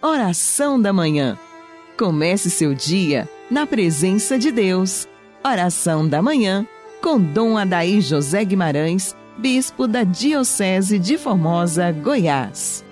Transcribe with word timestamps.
Oração 0.00 0.80
da 0.80 0.92
Manhã. 0.92 1.36
Comece 1.98 2.50
seu 2.50 2.72
dia 2.72 3.28
na 3.50 3.66
presença 3.66 4.38
de 4.38 4.52
Deus. 4.52 5.08
Oração 5.44 6.06
da 6.06 6.22
Manhã 6.22 6.64
com 7.02 7.20
Dom 7.20 7.58
Adaí 7.58 8.00
José 8.00 8.44
Guimarães, 8.44 9.16
Bispo 9.36 9.88
da 9.88 10.04
Diocese 10.04 11.00
de 11.00 11.18
Formosa, 11.18 11.90
Goiás. 11.90 12.84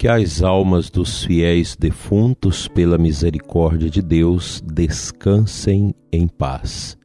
Que 0.00 0.08
as 0.08 0.42
almas 0.42 0.88
dos 0.88 1.24
fiéis 1.24 1.76
defuntos, 1.76 2.66
pela 2.66 2.96
misericórdia 2.96 3.90
de 3.90 4.00
Deus, 4.00 4.62
descansem 4.66 5.94
em 6.10 6.26
paz. 6.26 6.96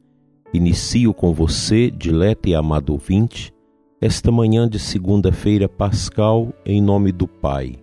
Inicio 0.50 1.12
com 1.12 1.34
você, 1.34 1.90
dileto 1.90 2.48
e 2.48 2.54
amado 2.54 2.94
ouvinte, 2.94 3.52
esta 4.00 4.32
manhã 4.32 4.66
de 4.66 4.78
segunda-feira 4.78 5.68
pascal, 5.68 6.54
em 6.64 6.80
nome 6.80 7.12
do 7.12 7.28
Pai, 7.28 7.76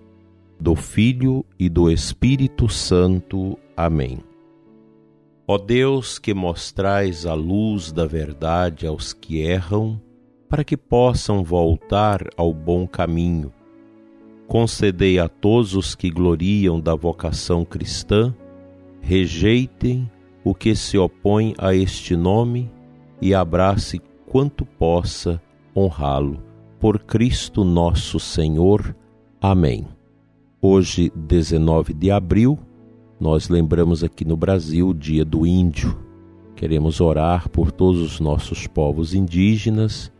do 0.59 0.73
Filho 0.73 1.45
e 1.59 1.69
do 1.69 1.91
Espírito 1.91 2.67
Santo. 2.67 3.55
Amém. 3.77 4.17
Ó 5.47 5.59
Deus, 5.59 6.17
que 6.17 6.33
mostrais 6.33 7.27
a 7.27 7.35
luz 7.35 7.91
da 7.91 8.07
verdade 8.07 8.87
aos 8.87 9.13
que 9.13 9.41
erram, 9.41 10.01
para 10.49 10.63
que 10.63 10.75
possam 10.75 11.43
voltar 11.43 12.27
ao 12.35 12.51
bom 12.51 12.87
caminho 12.87 13.53
concedei 14.53 15.17
a 15.17 15.27
todos 15.27 15.73
os 15.73 15.95
que 15.95 16.11
gloriam 16.11 16.79
da 16.79 16.93
vocação 16.93 17.65
cristã, 17.65 18.31
rejeitem 19.01 20.07
o 20.43 20.53
que 20.53 20.75
se 20.75 20.95
opõe 20.95 21.55
a 21.57 21.73
este 21.73 22.15
nome 22.15 22.69
e 23.19 23.33
abrace 23.33 23.99
quanto 24.27 24.63
possa 24.63 25.41
honrá-lo. 25.75 26.39
Por 26.79 26.99
Cristo 26.99 27.63
nosso 27.63 28.19
Senhor. 28.19 28.95
Amém. 29.41 29.87
Hoje, 30.61 31.11
19 31.15 31.91
de 31.91 32.11
abril, 32.11 32.59
nós 33.19 33.49
lembramos 33.49 34.03
aqui 34.03 34.23
no 34.23 34.37
Brasil 34.37 34.89
o 34.89 34.93
Dia 34.93 35.25
do 35.25 35.47
Índio. 35.47 35.97
Queremos 36.55 37.01
orar 37.01 37.49
por 37.49 37.71
todos 37.71 37.99
os 37.99 38.19
nossos 38.19 38.67
povos 38.67 39.15
indígenas. 39.15 40.13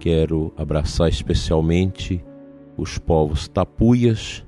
Quero 0.00 0.52
abraçar 0.56 1.08
especialmente 1.08 2.24
os 2.78 2.96
povos 2.96 3.48
tapuias 3.48 4.46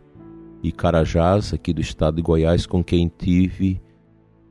e 0.63 0.71
carajás 0.71 1.53
aqui 1.53 1.73
do 1.73 1.81
estado 1.81 2.17
de 2.17 2.23
Goiás, 2.23 2.65
com 2.65 2.83
quem 2.83 3.09
tive 3.09 3.83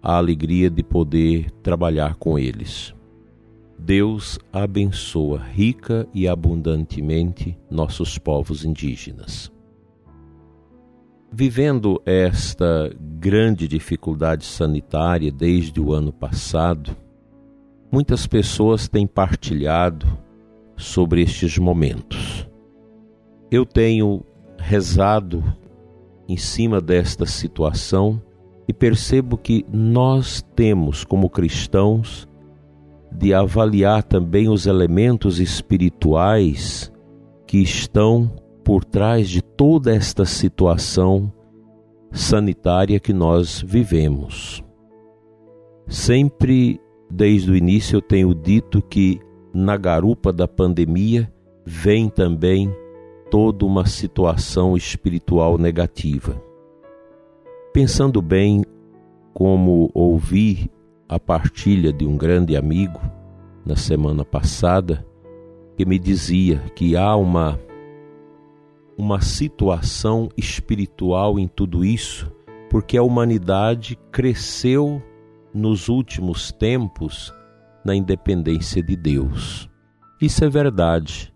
a 0.03 0.17
alegria 0.17 0.69
de 0.69 0.83
poder 0.83 1.49
trabalhar 1.63 2.15
com 2.15 2.37
eles. 2.37 2.93
Deus 3.77 4.37
abençoa 4.51 5.39
rica 5.39 6.05
e 6.13 6.27
abundantemente 6.27 7.57
nossos 7.71 8.17
povos 8.17 8.65
indígenas. 8.65 9.49
Vivendo 11.31 12.01
esta 12.05 12.93
grande 12.99 13.67
dificuldade 13.67 14.43
sanitária 14.43 15.31
desde 15.31 15.79
o 15.79 15.93
ano 15.93 16.11
passado, 16.11 16.95
muitas 17.91 18.27
pessoas 18.27 18.87
têm 18.89 19.07
partilhado 19.07 20.05
sobre 20.75 21.21
estes 21.21 21.57
momentos. 21.57 22.48
Eu 23.51 23.65
tenho 23.65 24.23
rezado 24.57 25.43
em 26.27 26.37
cima 26.37 26.79
desta 26.79 27.25
situação 27.25 28.21
e 28.67 28.73
percebo 28.73 29.35
que 29.35 29.65
nós 29.73 30.43
temos, 30.55 31.03
como 31.03 31.29
cristãos, 31.29 32.27
de 33.11 33.33
avaliar 33.33 34.03
também 34.03 34.47
os 34.47 34.67
elementos 34.67 35.39
espirituais 35.39 36.91
que 37.47 37.57
estão 37.57 38.31
por 38.63 38.85
trás 38.85 39.27
de 39.27 39.41
toda 39.41 39.95
esta 39.95 40.25
situação 40.25 41.33
sanitária 42.11 42.99
que 42.99 43.11
nós 43.11 43.63
vivemos. 43.65 44.63
Sempre 45.87 46.79
desde 47.09 47.49
o 47.49 47.55
início 47.55 47.97
eu 47.97 48.01
tenho 48.01 48.35
dito 48.35 48.79
que 48.83 49.19
na 49.51 49.75
garupa 49.75 50.31
da 50.31 50.47
pandemia 50.47 51.33
vem 51.65 52.07
também 52.07 52.71
toda 53.29 53.65
uma 53.65 53.85
situação 53.85 54.75
espiritual 54.75 55.57
negativa. 55.57 56.41
Pensando 57.71 58.21
bem, 58.21 58.63
como 59.33 59.89
ouvi 59.93 60.71
a 61.07 61.19
partilha 61.19 61.93
de 61.93 62.05
um 62.05 62.17
grande 62.17 62.55
amigo 62.55 62.99
na 63.65 63.75
semana 63.75 64.25
passada, 64.25 65.05
que 65.77 65.85
me 65.85 65.97
dizia 65.97 66.59
que 66.75 66.95
há 66.95 67.15
uma 67.15 67.59
uma 68.97 69.21
situação 69.21 70.27
espiritual 70.35 71.39
em 71.39 71.47
tudo 71.47 71.85
isso, 71.85 72.29
porque 72.69 72.97
a 72.97 73.01
humanidade 73.01 73.97
cresceu 74.11 75.01
nos 75.53 75.87
últimos 75.87 76.51
tempos 76.51 77.33
na 77.85 77.95
independência 77.95 78.83
de 78.83 78.97
Deus. 78.97 79.69
Isso 80.21 80.43
é 80.43 80.49
verdade. 80.49 81.33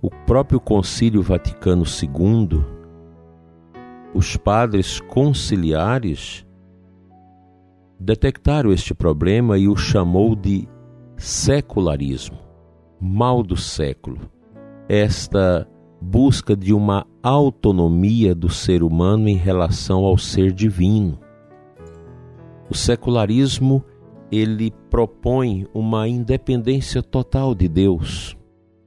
O 0.00 0.10
próprio 0.10 0.60
Concílio 0.60 1.22
Vaticano 1.22 1.82
II, 1.84 2.64
os 4.14 4.36
padres 4.36 5.00
conciliares 5.00 6.46
detectaram 7.98 8.72
este 8.72 8.94
problema 8.94 9.58
e 9.58 9.66
o 9.66 9.74
chamou 9.74 10.36
de 10.36 10.68
secularismo, 11.16 12.38
mal 13.00 13.42
do 13.42 13.56
século. 13.56 14.30
Esta 14.88 15.68
busca 16.00 16.54
de 16.54 16.72
uma 16.72 17.04
autonomia 17.20 18.36
do 18.36 18.48
ser 18.48 18.84
humano 18.84 19.28
em 19.28 19.36
relação 19.36 20.04
ao 20.04 20.16
ser 20.16 20.52
divino. 20.52 21.18
O 22.70 22.74
secularismo 22.74 23.84
ele 24.30 24.70
propõe 24.88 25.66
uma 25.74 26.06
independência 26.06 27.02
total 27.02 27.52
de 27.52 27.66
Deus. 27.66 28.37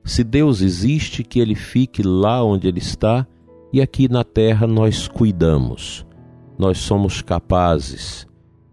Se 0.04 0.24
Deus 0.24 0.62
existe, 0.62 1.24
que 1.24 1.40
ele 1.40 1.56
fique 1.56 2.02
lá 2.02 2.44
onde 2.44 2.68
ele 2.68 2.80
está 2.80 3.28
e 3.72 3.82
aqui 3.82 4.10
na 4.10 4.24
terra 4.24 4.68
nós 4.68 5.08
cuidamos. 5.08 6.06
Nós 6.58 6.80
somos 6.80 7.22
capazes, 7.22 8.28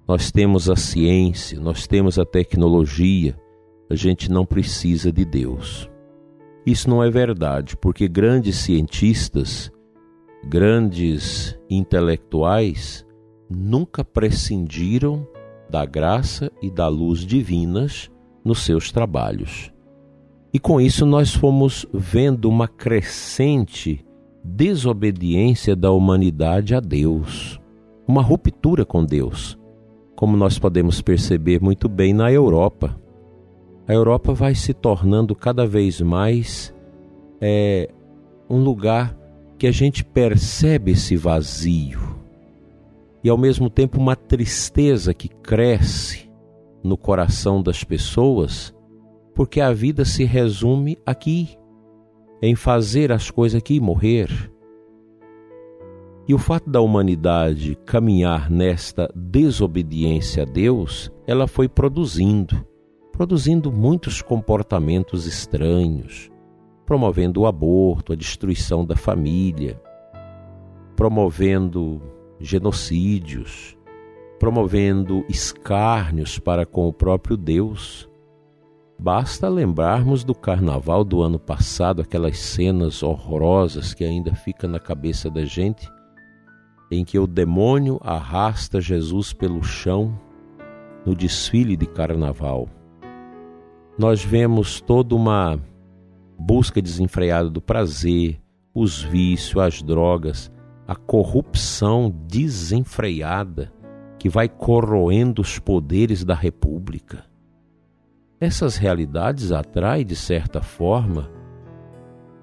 nós 0.06 0.30
temos 0.30 0.68
a 0.68 0.76
ciência, 0.76 1.60
nós 1.60 1.86
temos 1.86 2.18
a 2.18 2.24
tecnologia, 2.24 3.38
a 3.88 3.94
gente 3.94 4.30
não 4.30 4.44
precisa 4.44 5.12
de 5.12 5.24
Deus. 5.24 5.88
Isso 6.66 6.90
não 6.90 7.02
é 7.02 7.10
verdade, 7.10 7.76
porque 7.76 8.08
grandes 8.08 8.56
cientistas, 8.56 9.70
grandes 10.44 11.58
intelectuais 11.70 13.06
nunca 13.48 14.04
prescindiram 14.04 15.26
da 15.70 15.86
graça 15.86 16.50
e 16.60 16.70
da 16.70 16.88
luz 16.88 17.20
divinas 17.20 18.10
nos 18.44 18.64
seus 18.64 18.90
trabalhos. 18.90 19.72
E 20.52 20.58
com 20.58 20.80
isso 20.80 21.04
nós 21.04 21.34
fomos 21.34 21.86
vendo 21.92 22.48
uma 22.48 22.66
crescente 22.66 24.04
desobediência 24.42 25.76
da 25.76 25.90
humanidade 25.90 26.74
a 26.74 26.80
Deus, 26.80 27.60
uma 28.06 28.22
ruptura 28.22 28.84
com 28.84 29.04
Deus, 29.04 29.58
como 30.16 30.36
nós 30.36 30.58
podemos 30.58 31.02
perceber 31.02 31.60
muito 31.60 31.88
bem 31.88 32.14
na 32.14 32.32
Europa. 32.32 32.98
A 33.86 33.92
Europa 33.92 34.32
vai 34.32 34.54
se 34.54 34.72
tornando 34.72 35.34
cada 35.34 35.66
vez 35.66 36.00
mais 36.00 36.74
é, 37.40 37.90
um 38.48 38.62
lugar 38.62 39.16
que 39.58 39.66
a 39.66 39.72
gente 39.72 40.04
percebe 40.04 40.92
esse 40.92 41.16
vazio. 41.16 42.16
E 43.22 43.28
ao 43.28 43.36
mesmo 43.36 43.68
tempo 43.68 43.98
uma 43.98 44.16
tristeza 44.16 45.12
que 45.12 45.28
cresce 45.28 46.30
no 46.82 46.96
coração 46.96 47.62
das 47.62 47.84
pessoas 47.84 48.74
porque 49.38 49.60
a 49.60 49.72
vida 49.72 50.04
se 50.04 50.24
resume 50.24 50.98
aqui, 51.06 51.56
em 52.42 52.56
fazer 52.56 53.12
as 53.12 53.30
coisas 53.30 53.56
aqui 53.56 53.76
e 53.76 53.80
morrer. 53.80 54.28
E 56.26 56.34
o 56.34 56.38
fato 56.38 56.68
da 56.68 56.80
humanidade 56.80 57.78
caminhar 57.86 58.50
nesta 58.50 59.08
desobediência 59.14 60.42
a 60.42 60.44
Deus, 60.44 61.12
ela 61.24 61.46
foi 61.46 61.68
produzindo, 61.68 62.66
produzindo 63.12 63.70
muitos 63.70 64.20
comportamentos 64.20 65.24
estranhos, 65.24 66.28
promovendo 66.84 67.42
o 67.42 67.46
aborto, 67.46 68.12
a 68.12 68.16
destruição 68.16 68.84
da 68.84 68.96
família, 68.96 69.80
promovendo 70.96 72.02
genocídios, 72.40 73.78
promovendo 74.40 75.24
escárnios 75.28 76.40
para 76.40 76.66
com 76.66 76.88
o 76.88 76.92
próprio 76.92 77.36
Deus 77.36 78.08
Basta 79.00 79.48
lembrarmos 79.48 80.24
do 80.24 80.34
carnaval 80.34 81.04
do 81.04 81.22
ano 81.22 81.38
passado, 81.38 82.02
aquelas 82.02 82.36
cenas 82.38 83.00
horrorosas 83.00 83.94
que 83.94 84.02
ainda 84.02 84.34
ficam 84.34 84.68
na 84.68 84.80
cabeça 84.80 85.30
da 85.30 85.44
gente, 85.44 85.88
em 86.90 87.04
que 87.04 87.16
o 87.16 87.26
demônio 87.26 88.00
arrasta 88.02 88.80
Jesus 88.80 89.32
pelo 89.32 89.62
chão, 89.62 90.18
no 91.06 91.14
desfile 91.14 91.76
de 91.76 91.86
carnaval. 91.86 92.68
Nós 93.96 94.24
vemos 94.24 94.80
toda 94.80 95.14
uma 95.14 95.60
busca 96.36 96.82
desenfreada 96.82 97.48
do 97.48 97.60
prazer, 97.60 98.40
os 98.74 99.00
vícios, 99.00 99.62
as 99.62 99.80
drogas, 99.80 100.50
a 100.88 100.96
corrupção 100.96 102.12
desenfreada 102.26 103.72
que 104.18 104.28
vai 104.28 104.48
corroendo 104.48 105.40
os 105.40 105.58
poderes 105.60 106.24
da 106.24 106.34
República. 106.34 107.27
Essas 108.40 108.76
realidades 108.76 109.50
atraem, 109.50 110.06
de 110.06 110.14
certa 110.14 110.62
forma, 110.62 111.30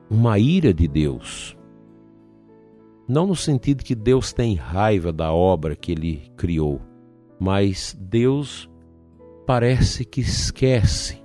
uma 0.09 0.37
ira 0.37 0.73
de 0.73 0.87
Deus. 0.87 1.57
Não 3.07 3.27
no 3.27 3.35
sentido 3.35 3.83
que 3.83 3.95
Deus 3.95 4.33
tem 4.33 4.55
raiva 4.55 5.13
da 5.13 5.31
obra 5.31 5.75
que 5.75 5.93
ele 5.93 6.29
criou, 6.35 6.81
mas 7.39 7.95
Deus 7.99 8.69
parece 9.45 10.03
que 10.03 10.19
esquece 10.21 11.23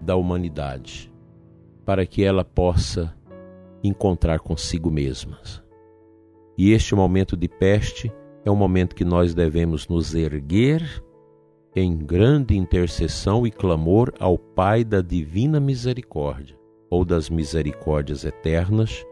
da 0.00 0.16
humanidade 0.16 1.12
para 1.84 2.06
que 2.06 2.24
ela 2.24 2.44
possa 2.44 3.14
encontrar 3.82 4.38
consigo 4.40 4.90
mesma. 4.90 5.38
E 6.56 6.72
este 6.72 6.94
momento 6.94 7.36
de 7.36 7.48
peste 7.48 8.10
é 8.44 8.50
um 8.50 8.56
momento 8.56 8.94
que 8.94 9.04
nós 9.04 9.34
devemos 9.34 9.88
nos 9.88 10.14
erguer 10.14 11.04
em 11.76 11.96
grande 11.96 12.56
intercessão 12.56 13.46
e 13.46 13.50
clamor 13.50 14.12
ao 14.18 14.38
Pai 14.38 14.84
da 14.84 15.00
divina 15.00 15.58
misericórdia 15.58 16.56
ou 16.88 17.04
das 17.04 17.28
misericórdias 17.28 18.24
eternas, 18.24 19.04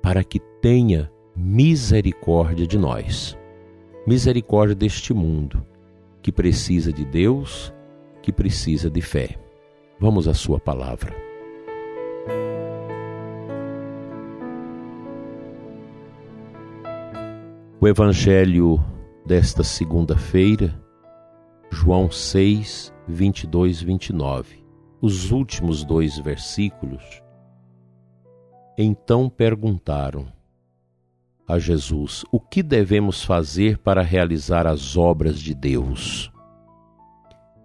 para 0.00 0.22
que 0.22 0.38
tenha 0.60 1.10
misericórdia 1.34 2.66
de 2.66 2.78
nós. 2.78 3.36
Misericórdia 4.06 4.74
deste 4.74 5.12
mundo 5.12 5.66
que 6.22 6.30
precisa 6.30 6.92
de 6.92 7.04
Deus, 7.04 7.72
que 8.22 8.32
precisa 8.32 8.88
de 8.88 9.00
fé. 9.00 9.36
Vamos 9.98 10.28
à 10.28 10.34
sua 10.34 10.60
palavra. 10.60 11.12
O 17.80 17.86
Evangelho 17.86 18.78
desta 19.24 19.62
segunda-feira, 19.62 20.74
João 21.70 22.10
6, 22.10 22.92
22, 23.06 23.82
29. 23.82 24.64
Os 25.00 25.30
últimos 25.30 25.84
dois 25.84 26.18
versículos. 26.18 27.22
Então 28.76 29.28
perguntaram 29.28 30.26
a 31.46 31.58
Jesus: 31.58 32.24
O 32.32 32.40
que 32.40 32.62
devemos 32.62 33.22
fazer 33.22 33.78
para 33.78 34.02
realizar 34.02 34.66
as 34.66 34.96
obras 34.96 35.38
de 35.38 35.54
Deus? 35.54 36.32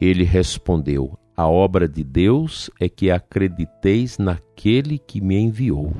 Ele 0.02 0.26
respondeu: 0.26 1.18
A 1.36 1.48
obra 1.48 1.88
de 1.88 2.04
Deus 2.04 2.70
é 2.80 2.90
que 2.90 3.10
acrediteis 3.10 4.18
naquele 4.18 5.00
que 5.00 5.22
me 5.22 5.40
enviou. 5.40 5.94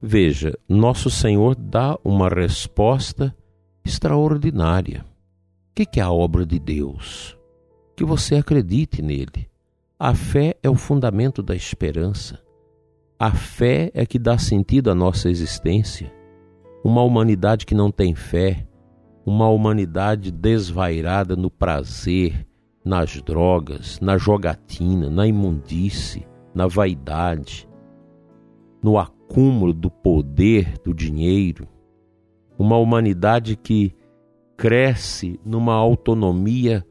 Veja, 0.00 0.56
nosso 0.68 1.10
Senhor 1.10 1.56
dá 1.56 1.98
uma 2.04 2.28
resposta 2.28 3.34
extraordinária. 3.84 5.04
O 5.78 5.86
que 5.86 6.00
é 6.00 6.02
a 6.02 6.10
obra 6.10 6.44
de 6.44 6.58
Deus? 6.58 7.38
Que 7.94 8.04
você 8.04 8.34
acredite 8.34 9.00
nele. 9.00 9.48
A 9.96 10.12
fé 10.12 10.56
é 10.60 10.68
o 10.68 10.74
fundamento 10.74 11.40
da 11.40 11.54
esperança. 11.54 12.42
A 13.16 13.30
fé 13.30 13.88
é 13.94 14.04
que 14.04 14.18
dá 14.18 14.36
sentido 14.38 14.90
à 14.90 14.94
nossa 14.94 15.30
existência. 15.30 16.12
Uma 16.82 17.04
humanidade 17.04 17.64
que 17.64 17.76
não 17.76 17.92
tem 17.92 18.12
fé, 18.12 18.66
uma 19.24 19.48
humanidade 19.48 20.32
desvairada 20.32 21.36
no 21.36 21.48
prazer, 21.48 22.44
nas 22.84 23.22
drogas, 23.22 24.00
na 24.00 24.18
jogatina, 24.18 25.08
na 25.08 25.28
imundície, 25.28 26.26
na 26.52 26.66
vaidade, 26.66 27.68
no 28.82 28.98
acúmulo 28.98 29.72
do 29.72 29.92
poder, 29.92 30.76
do 30.84 30.92
dinheiro, 30.92 31.68
uma 32.58 32.76
humanidade 32.76 33.54
que 33.54 33.94
cresce 34.58 35.38
numa 35.44 35.74
autonomia 35.74 36.84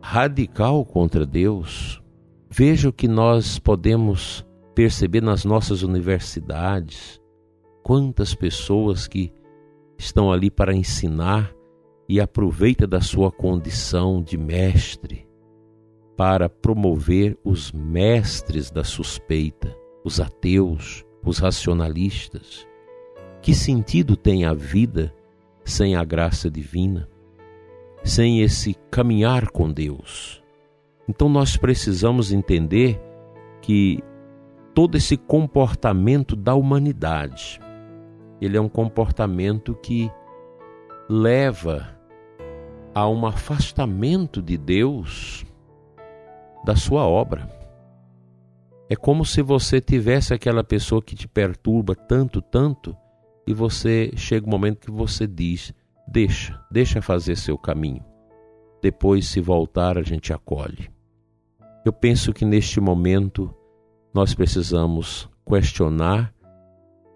radical 0.00 0.84
contra 0.84 1.26
Deus. 1.26 2.00
Veja 2.48 2.88
o 2.88 2.92
que 2.92 3.08
nós 3.08 3.58
podemos 3.58 4.46
perceber 4.72 5.20
nas 5.20 5.44
nossas 5.44 5.82
universidades. 5.82 7.20
Quantas 7.82 8.32
pessoas 8.32 9.08
que 9.08 9.32
estão 9.98 10.30
ali 10.30 10.48
para 10.48 10.72
ensinar 10.72 11.52
e 12.08 12.20
aproveita 12.20 12.86
da 12.86 13.00
sua 13.00 13.32
condição 13.32 14.22
de 14.22 14.38
mestre 14.38 15.26
para 16.16 16.48
promover 16.48 17.36
os 17.44 17.72
mestres 17.72 18.70
da 18.70 18.84
suspeita, 18.84 19.76
os 20.04 20.20
ateus, 20.20 21.04
os 21.24 21.38
racionalistas. 21.38 22.66
Que 23.42 23.52
sentido 23.52 24.16
tem 24.16 24.44
a 24.44 24.54
vida 24.54 25.12
sem 25.66 25.96
a 25.96 26.04
graça 26.04 26.48
divina? 26.48 27.08
Sem 28.04 28.40
esse 28.40 28.74
caminhar 28.88 29.50
com 29.50 29.70
Deus? 29.70 30.42
Então 31.08 31.28
nós 31.28 31.56
precisamos 31.56 32.32
entender 32.32 33.00
que 33.60 34.02
todo 34.72 34.96
esse 34.96 35.16
comportamento 35.16 36.36
da 36.36 36.54
humanidade, 36.54 37.60
ele 38.40 38.56
é 38.56 38.60
um 38.60 38.68
comportamento 38.68 39.74
que 39.74 40.10
leva 41.08 41.88
a 42.94 43.08
um 43.08 43.26
afastamento 43.26 44.40
de 44.40 44.56
Deus 44.56 45.44
da 46.64 46.76
sua 46.76 47.04
obra. 47.06 47.48
É 48.88 48.94
como 48.94 49.24
se 49.24 49.42
você 49.42 49.80
tivesse 49.80 50.32
aquela 50.32 50.62
pessoa 50.62 51.02
que 51.02 51.16
te 51.16 51.26
perturba 51.26 51.94
tanto, 51.96 52.40
tanto, 52.40 52.96
e 53.46 53.54
você 53.54 54.10
chega 54.16 54.46
um 54.46 54.50
momento 54.50 54.80
que 54.80 54.90
você 54.90 55.26
diz: 55.26 55.72
deixa, 56.06 56.60
deixa 56.70 57.00
fazer 57.00 57.36
seu 57.36 57.56
caminho. 57.56 58.04
Depois, 58.82 59.28
se 59.28 59.40
voltar, 59.40 59.96
a 59.96 60.02
gente 60.02 60.32
acolhe. 60.32 60.90
Eu 61.84 61.92
penso 61.92 62.32
que 62.32 62.44
neste 62.44 62.80
momento 62.80 63.54
nós 64.12 64.34
precisamos 64.34 65.28
questionar 65.48 66.34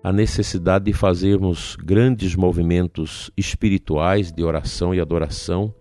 a 0.03 0.13
necessidade 0.13 0.87
de 0.87 0.93
fazermos 0.93 1.77
grandes 1.77 2.35
movimentos 2.35 3.31
espirituais 3.37 4.33
de 4.33 4.43
oração 4.43 4.95
e 4.95 5.01
adoração, 5.01 5.75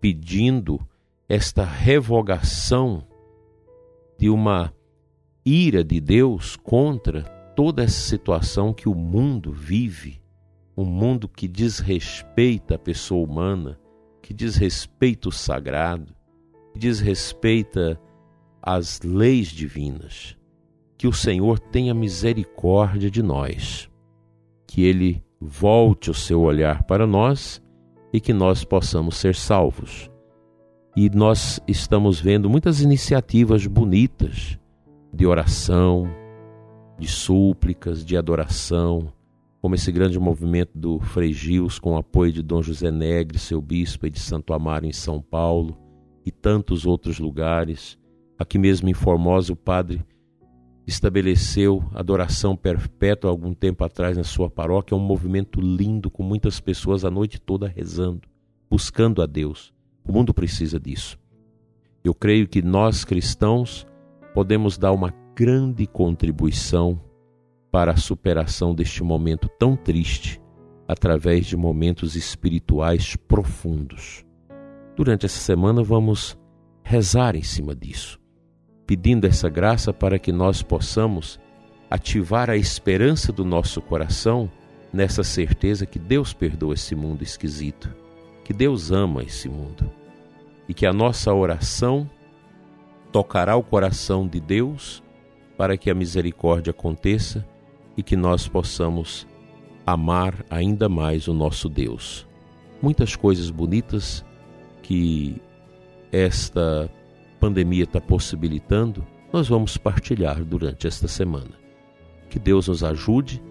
pedindo 0.00 0.80
esta 1.28 1.64
revogação 1.64 3.06
de 4.18 4.30
uma 4.30 4.72
ira 5.44 5.84
de 5.84 6.00
Deus 6.00 6.56
contra 6.56 7.39
toda 7.60 7.82
essa 7.82 8.08
situação 8.08 8.72
que 8.72 8.88
o 8.88 8.94
mundo 8.94 9.52
vive, 9.52 10.18
um 10.74 10.86
mundo 10.86 11.28
que 11.28 11.46
desrespeita 11.46 12.76
a 12.76 12.78
pessoa 12.78 13.22
humana, 13.22 13.78
que 14.22 14.32
desrespeita 14.32 15.28
o 15.28 15.32
sagrado, 15.32 16.14
que 16.72 16.78
desrespeita 16.78 18.00
as 18.62 19.02
leis 19.02 19.48
divinas. 19.48 20.38
Que 20.96 21.06
o 21.06 21.12
Senhor 21.12 21.58
tenha 21.58 21.92
misericórdia 21.92 23.10
de 23.10 23.22
nós, 23.22 23.90
que 24.66 24.82
Ele 24.82 25.22
volte 25.38 26.10
o 26.10 26.14
seu 26.14 26.40
olhar 26.40 26.84
para 26.84 27.06
nós 27.06 27.62
e 28.10 28.22
que 28.22 28.32
nós 28.32 28.64
possamos 28.64 29.18
ser 29.18 29.34
salvos. 29.34 30.10
E 30.96 31.10
nós 31.10 31.60
estamos 31.68 32.18
vendo 32.18 32.48
muitas 32.48 32.80
iniciativas 32.80 33.66
bonitas 33.66 34.58
de 35.12 35.26
oração, 35.26 36.19
de 37.00 37.08
súplicas, 37.08 38.04
de 38.04 38.14
adoração, 38.14 39.10
como 39.62 39.74
esse 39.74 39.90
grande 39.90 40.20
movimento 40.20 40.72
do 40.74 41.00
Frei 41.00 41.32
Gils, 41.32 41.78
com 41.78 41.94
o 41.94 41.96
apoio 41.96 42.30
de 42.30 42.42
Dom 42.42 42.62
José 42.62 42.90
Negre, 42.90 43.38
seu 43.38 43.60
bispo, 43.60 44.06
e 44.06 44.10
de 44.10 44.20
Santo 44.20 44.52
Amaro 44.52 44.84
em 44.84 44.92
São 44.92 45.20
Paulo, 45.20 45.78
e 46.26 46.30
tantos 46.30 46.84
outros 46.84 47.18
lugares. 47.18 47.98
Aqui 48.38 48.58
mesmo 48.58 48.88
em 48.90 48.94
Formosa, 48.94 49.50
o 49.52 49.56
padre 49.56 50.04
estabeleceu 50.86 51.82
adoração 51.94 52.54
perpétua 52.54 53.30
algum 53.30 53.54
tempo 53.54 53.82
atrás 53.82 54.16
na 54.16 54.24
sua 54.24 54.50
paróquia, 54.50 54.94
é 54.94 54.98
um 54.98 55.00
movimento 55.00 55.58
lindo, 55.58 56.10
com 56.10 56.22
muitas 56.22 56.60
pessoas 56.60 57.02
a 57.04 57.10
noite 57.10 57.40
toda 57.40 57.66
rezando, 57.66 58.28
buscando 58.68 59.22
a 59.22 59.26
Deus. 59.26 59.72
O 60.06 60.12
mundo 60.12 60.34
precisa 60.34 60.78
disso. 60.78 61.18
Eu 62.04 62.14
creio 62.14 62.46
que 62.46 62.60
nós 62.60 63.04
cristãos 63.04 63.86
podemos 64.34 64.76
dar 64.76 64.92
uma 64.92 65.12
grande 65.40 65.86
contribuição 65.86 67.00
para 67.72 67.92
a 67.92 67.96
superação 67.96 68.74
deste 68.74 69.02
momento 69.02 69.48
tão 69.58 69.74
triste 69.74 70.38
através 70.86 71.46
de 71.46 71.56
momentos 71.56 72.14
espirituais 72.14 73.16
profundos. 73.16 74.22
Durante 74.94 75.24
essa 75.24 75.38
semana 75.40 75.82
vamos 75.82 76.38
rezar 76.82 77.36
em 77.36 77.42
cima 77.42 77.74
disso, 77.74 78.20
pedindo 78.86 79.26
essa 79.26 79.48
graça 79.48 79.94
para 79.94 80.18
que 80.18 80.30
nós 80.30 80.62
possamos 80.62 81.40
ativar 81.88 82.50
a 82.50 82.56
esperança 82.58 83.32
do 83.32 83.42
nosso 83.42 83.80
coração 83.80 84.46
nessa 84.92 85.24
certeza 85.24 85.86
que 85.86 85.98
Deus 85.98 86.34
perdoa 86.34 86.74
esse 86.74 86.94
mundo 86.94 87.22
esquisito, 87.22 87.88
que 88.44 88.52
Deus 88.52 88.90
ama 88.90 89.22
esse 89.22 89.48
mundo 89.48 89.90
e 90.68 90.74
que 90.74 90.84
a 90.84 90.92
nossa 90.92 91.32
oração 91.32 92.06
tocará 93.10 93.56
o 93.56 93.62
coração 93.62 94.28
de 94.28 94.38
Deus 94.38 95.02
para 95.60 95.76
que 95.76 95.90
a 95.90 95.94
misericórdia 95.94 96.70
aconteça 96.70 97.46
e 97.94 98.02
que 98.02 98.16
nós 98.16 98.48
possamos 98.48 99.26
amar 99.84 100.42
ainda 100.48 100.88
mais 100.88 101.28
o 101.28 101.34
nosso 101.34 101.68
Deus. 101.68 102.26
Muitas 102.80 103.14
coisas 103.14 103.50
bonitas 103.50 104.24
que 104.80 105.38
esta 106.10 106.90
pandemia 107.38 107.84
está 107.84 108.00
possibilitando, 108.00 109.06
nós 109.30 109.48
vamos 109.48 109.76
partilhar 109.76 110.42
durante 110.42 110.86
esta 110.86 111.06
semana. 111.06 111.52
Que 112.30 112.38
Deus 112.38 112.68
nos 112.68 112.82
ajude 112.82 113.42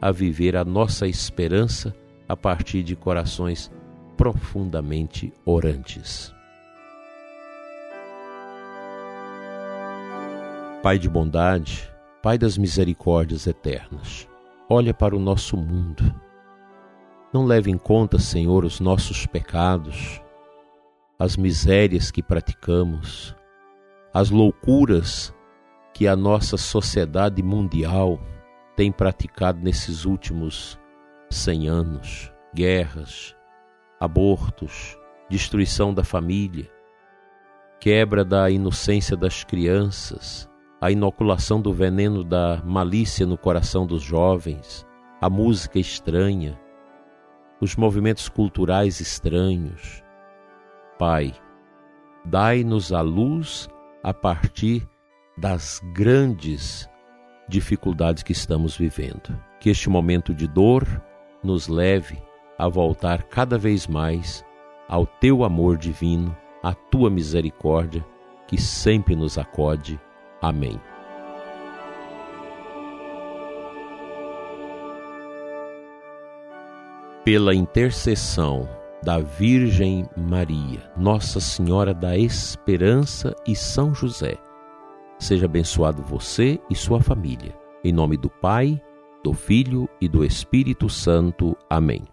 a 0.00 0.10
viver 0.10 0.56
a 0.56 0.64
nossa 0.64 1.06
esperança 1.06 1.94
a 2.26 2.34
partir 2.34 2.82
de 2.82 2.96
corações 2.96 3.70
profundamente 4.16 5.34
orantes. 5.44 6.34
Pai 10.80 10.96
de 10.96 11.08
bondade, 11.08 11.92
Pai 12.22 12.38
das 12.38 12.56
misericórdias 12.56 13.48
eternas, 13.48 14.28
olha 14.70 14.94
para 14.94 15.16
o 15.16 15.18
nosso 15.18 15.56
mundo. 15.56 16.04
Não 17.32 17.44
leve 17.44 17.68
em 17.68 17.76
conta, 17.76 18.16
Senhor, 18.20 18.64
os 18.64 18.78
nossos 18.78 19.26
pecados, 19.26 20.22
as 21.18 21.36
misérias 21.36 22.12
que 22.12 22.22
praticamos, 22.22 23.34
as 24.14 24.30
loucuras 24.30 25.34
que 25.92 26.06
a 26.06 26.14
nossa 26.14 26.56
sociedade 26.56 27.42
mundial 27.42 28.20
tem 28.76 28.92
praticado 28.92 29.58
nesses 29.60 30.04
últimos 30.04 30.78
cem 31.28 31.66
anos 31.66 32.32
guerras, 32.54 33.34
abortos, 33.98 34.96
destruição 35.28 35.92
da 35.92 36.04
família, 36.04 36.70
quebra 37.80 38.24
da 38.24 38.48
inocência 38.48 39.16
das 39.16 39.42
crianças, 39.42 40.48
a 40.80 40.90
inoculação 40.90 41.60
do 41.60 41.72
veneno 41.72 42.22
da 42.22 42.62
malícia 42.64 43.26
no 43.26 43.36
coração 43.36 43.86
dos 43.86 44.02
jovens, 44.02 44.86
a 45.20 45.28
música 45.28 45.78
estranha, 45.78 46.58
os 47.60 47.74
movimentos 47.74 48.28
culturais 48.28 49.00
estranhos. 49.00 50.04
Pai, 50.98 51.34
dai-nos 52.24 52.92
a 52.92 53.00
luz 53.00 53.68
a 54.02 54.14
partir 54.14 54.88
das 55.36 55.80
grandes 55.92 56.88
dificuldades 57.48 58.22
que 58.22 58.32
estamos 58.32 58.76
vivendo. 58.76 59.36
Que 59.58 59.70
este 59.70 59.88
momento 59.88 60.32
de 60.32 60.46
dor 60.46 60.86
nos 61.42 61.66
leve 61.66 62.22
a 62.56 62.68
voltar 62.68 63.24
cada 63.24 63.58
vez 63.58 63.86
mais 63.86 64.44
ao 64.88 65.06
teu 65.06 65.44
amor 65.44 65.76
divino, 65.76 66.36
à 66.62 66.74
tua 66.74 67.10
misericórdia, 67.10 68.04
que 68.46 68.60
sempre 68.60 69.14
nos 69.14 69.38
acode. 69.38 70.00
Amém. 70.40 70.80
Pela 77.24 77.54
intercessão 77.54 78.68
da 79.02 79.18
Virgem 79.18 80.08
Maria, 80.16 80.90
Nossa 80.96 81.40
Senhora 81.40 81.92
da 81.92 82.16
Esperança 82.16 83.34
e 83.46 83.54
São 83.54 83.94
José, 83.94 84.38
seja 85.18 85.46
abençoado 85.46 86.02
você 86.02 86.58
e 86.70 86.74
sua 86.74 87.00
família. 87.00 87.54
Em 87.84 87.92
nome 87.92 88.16
do 88.16 88.30
Pai, 88.30 88.80
do 89.22 89.34
Filho 89.34 89.88
e 90.00 90.08
do 90.08 90.24
Espírito 90.24 90.88
Santo. 90.88 91.56
Amém. 91.68 92.04